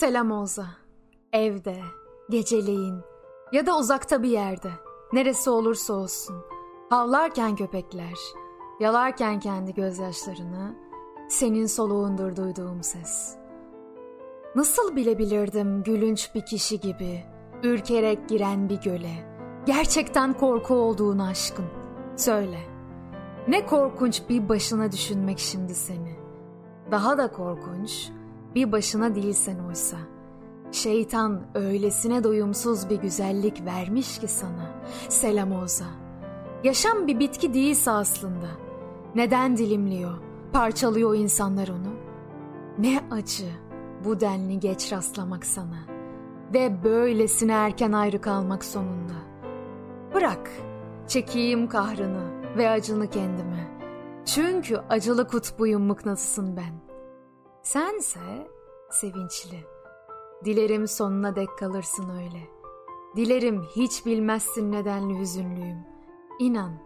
Selam 0.00 0.30
Oza. 0.30 0.66
Evde, 1.32 1.76
geceleyin 2.30 3.00
ya 3.52 3.66
da 3.66 3.78
uzakta 3.78 4.22
bir 4.22 4.28
yerde. 4.28 4.70
Neresi 5.12 5.50
olursa 5.50 5.94
olsun. 5.94 6.36
Havlarken 6.90 7.56
köpekler, 7.56 8.18
yalarken 8.80 9.40
kendi 9.40 9.74
gözyaşlarını, 9.74 10.74
senin 11.28 11.66
soluğundur 11.66 12.36
duyduğum 12.36 12.82
ses. 12.82 13.36
Nasıl 14.54 14.96
bilebilirdim 14.96 15.82
gülünç 15.82 16.30
bir 16.34 16.46
kişi 16.46 16.80
gibi, 16.80 17.24
ürkerek 17.62 18.28
giren 18.28 18.68
bir 18.68 18.80
göle, 18.80 19.36
gerçekten 19.66 20.32
korku 20.32 20.74
olduğunu 20.74 21.22
aşkın. 21.22 21.66
Söyle, 22.16 22.60
ne 23.48 23.66
korkunç 23.66 24.22
bir 24.28 24.48
başına 24.48 24.92
düşünmek 24.92 25.38
şimdi 25.38 25.74
seni. 25.74 26.16
Daha 26.90 27.18
da 27.18 27.32
korkunç, 27.32 28.10
bir 28.54 28.72
başına 28.72 29.14
değilsen 29.14 29.58
oysa. 29.58 29.96
Şeytan 30.72 31.40
öylesine 31.54 32.24
doyumsuz 32.24 32.90
bir 32.90 32.96
güzellik 32.96 33.64
vermiş 33.64 34.18
ki 34.18 34.28
sana. 34.28 34.82
Selam 35.08 35.52
Oza. 35.52 35.84
Yaşam 36.64 37.06
bir 37.06 37.18
bitki 37.18 37.54
değilse 37.54 37.90
aslında. 37.90 38.46
Neden 39.14 39.56
dilimliyor, 39.56 40.18
parçalıyor 40.52 41.14
insanlar 41.14 41.68
onu? 41.68 41.94
Ne 42.78 43.00
acı 43.10 43.48
bu 44.04 44.20
denli 44.20 44.60
geç 44.60 44.92
rastlamak 44.92 45.46
sana. 45.46 45.78
Ve 46.54 46.84
böylesine 46.84 47.52
erken 47.52 47.92
ayrı 47.92 48.20
kalmak 48.20 48.64
sonunda. 48.64 49.14
Bırak, 50.14 50.50
çekeyim 51.08 51.68
kahrını 51.68 52.56
ve 52.56 52.70
acını 52.70 53.10
kendime. 53.10 53.68
Çünkü 54.24 54.76
acılı 54.88 55.28
kutbuyum 55.28 55.82
mıknatısın 55.82 56.56
ben.'' 56.56 56.89
Sense 57.62 58.48
sevinçli. 58.90 59.64
Dilerim 60.44 60.88
sonuna 60.88 61.36
dek 61.36 61.58
kalırsın 61.58 62.10
öyle. 62.10 62.48
Dilerim 63.16 63.62
hiç 63.62 64.06
bilmezsin 64.06 64.72
nedenli 64.72 65.18
hüzünlüyüm. 65.20 65.78
İnan, 66.38 66.82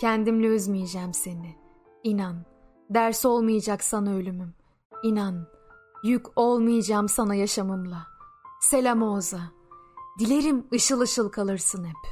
kendimle 0.00 0.46
üzmeyeceğim 0.46 1.14
seni. 1.14 1.56
İnan, 2.02 2.44
ders 2.90 3.24
olmayacak 3.24 3.84
sana 3.84 4.14
ölümüm. 4.14 4.54
İnan, 5.02 5.46
yük 6.04 6.26
olmayacağım 6.38 7.08
sana 7.08 7.34
yaşamımla. 7.34 8.06
Selam 8.60 9.02
Oğuz'a. 9.02 9.40
Dilerim 10.18 10.66
ışıl 10.72 11.00
ışıl 11.00 11.28
kalırsın 11.28 11.84
hep. 11.84 12.10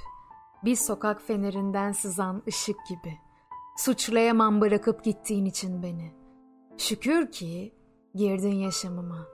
Bir 0.64 0.76
sokak 0.76 1.22
fenerinden 1.22 1.92
sızan 1.92 2.42
ışık 2.48 2.76
gibi. 2.88 3.18
Suçlayamam 3.76 4.60
bırakıp 4.60 5.04
gittiğin 5.04 5.44
için 5.44 5.82
beni. 5.82 6.14
Şükür 6.78 7.32
ki 7.32 7.81
girdin 8.14 8.54
yaşamıma. 8.54 9.26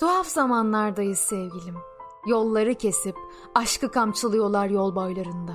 Tuhaf 0.00 0.26
zamanlardayız 0.26 1.18
sevgilim. 1.18 1.76
Yolları 2.26 2.74
kesip 2.74 3.16
aşkı 3.54 3.90
kamçılıyorlar 3.90 4.68
yol 4.68 4.94
boylarında. 4.94 5.54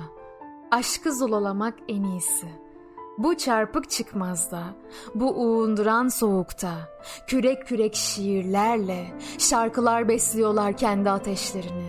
Aşkı 0.70 1.14
zulalamak 1.14 1.74
en 1.88 2.02
iyisi. 2.02 2.46
Bu 3.18 3.36
çarpık 3.36 3.90
çıkmazda, 3.90 4.62
bu 5.14 5.30
uğunduran 5.30 6.08
soğukta, 6.08 6.72
kürek 7.26 7.66
kürek 7.66 7.94
şiirlerle 7.94 9.18
şarkılar 9.38 10.08
besliyorlar 10.08 10.76
kendi 10.76 11.10
ateşlerini. 11.10 11.88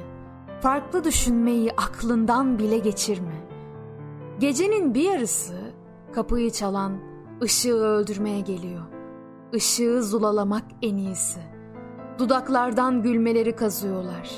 Farklı 0.62 1.04
düşünmeyi 1.04 1.72
aklından 1.72 2.60
bile 2.60 2.78
geçirme. 2.78 3.48
Gecenin 4.40 4.94
bir 4.94 5.12
yarısı 5.12 5.74
kapıyı 6.14 6.52
çalan 6.52 7.00
ışığı 7.42 7.76
öldürmeye 7.76 8.40
geliyor.'' 8.40 9.01
Işığı 9.54 10.04
zulalamak 10.04 10.64
en 10.82 10.98
iyisi. 10.98 11.40
Dudaklardan 12.20 13.04
gülmeleri 13.04 13.56
kazıyorlar. 13.56 14.30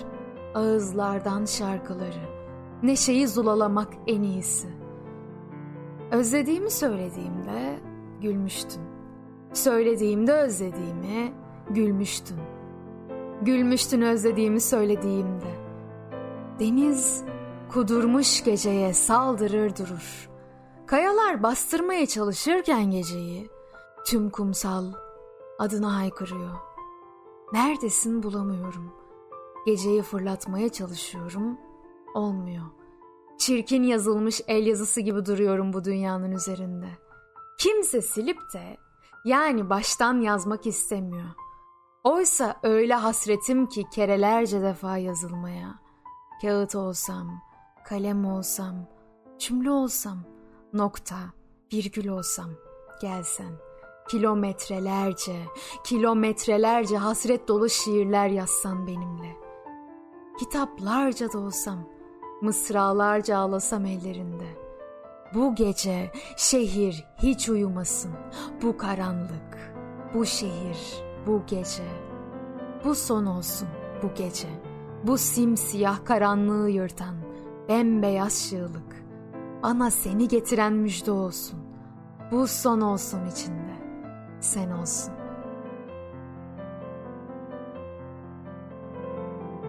Ağızlardan 0.56 1.46
şarkıları. 1.46 2.34
Neşeyi 2.84 3.28
zulalamak 3.28 3.94
en 4.08 4.22
iyisi. 4.22 4.68
Özlediğimi 6.12 6.72
söylediğimde 6.72 7.80
gülmüştün. 8.22 8.82
Söylediğimde 9.54 10.34
özlediğimi 10.34 11.34
gülmüştün. 11.70 12.38
Gülmüştün 13.42 14.02
özlediğimi 14.02 14.62
söylediğimde. 14.62 15.54
Deniz 16.60 17.24
kudurmuş 17.74 18.44
geceye 18.44 18.94
saldırır 18.94 19.76
durur. 19.76 20.30
Kayalar 20.86 21.44
bastırmaya 21.44 22.06
çalışırken 22.06 22.92
geceyi 22.92 23.50
tüm 24.06 24.30
kumsal 24.30 25.03
adına 25.64 25.98
haykırıyor. 25.98 26.58
Neredesin 27.54 28.24
bulamıyorum. 28.24 28.94
Geceyi 29.66 30.02
fırlatmaya 30.02 30.70
çalışıyorum. 30.70 31.58
Olmuyor. 32.14 32.66
Çirkin 33.38 33.84
yazılmış 33.84 34.42
el 34.48 34.68
yazısı 34.68 35.02
gibi 35.02 35.26
duruyorum 35.26 35.74
bu 35.74 35.84
dünyanın 35.84 36.32
üzerinde. 36.32 36.88
Kimse 37.60 38.02
silip 38.02 38.38
de 38.54 38.78
yani 39.26 39.70
baştan 39.70 40.22
yazmak 40.22 40.68
istemiyor. 40.68 41.30
Oysa 42.04 42.60
öyle 42.64 42.94
hasretim 42.94 43.66
ki 43.66 43.84
kerelerce 43.92 44.62
defa 44.62 44.98
yazılmaya. 44.98 45.80
Kağıt 46.42 46.76
olsam, 46.76 47.42
kalem 47.86 48.26
olsam, 48.26 48.76
cümle 49.40 49.72
olsam, 49.72 50.18
nokta, 50.74 51.18
virgül 51.74 52.08
olsam, 52.08 52.50
gelsen.'' 53.02 53.73
Kilometrelerce, 54.08 55.36
kilometrelerce 55.84 56.98
hasret 56.98 57.48
dolu 57.48 57.70
şiirler 57.70 58.28
yazsan 58.28 58.88
benimle. 58.88 59.38
Kitaplarca 60.40 61.34
da 61.34 61.40
olsam, 61.40 61.80
mısralarca 62.42 63.38
ağlasam 63.38 63.86
ellerinde. 63.86 64.64
Bu 65.34 65.56
gece 65.56 66.12
şehir 66.38 67.06
hiç 67.18 67.50
uyumasın, 67.50 68.12
bu 68.62 68.78
karanlık, 68.78 69.74
bu 70.14 70.26
şehir, 70.26 71.04
bu 71.28 71.42
gece. 71.48 71.84
Bu 72.86 72.96
son 72.96 73.26
olsun 73.26 73.68
bu 74.04 74.14
gece, 74.16 74.48
bu 75.04 75.18
simsiyah 75.18 76.06
karanlığı 76.06 76.70
yırtan, 76.70 77.16
bembeyaz 77.70 78.50
şığlık. 78.50 79.04
Bana 79.64 79.92
seni 79.92 80.28
getiren 80.28 80.74
müjde 80.74 81.12
olsun, 81.12 81.60
bu 82.32 82.48
son 82.48 82.82
olsun 82.82 83.26
içinde 83.32 83.73
sen 84.44 84.72
olsun. 84.72 85.23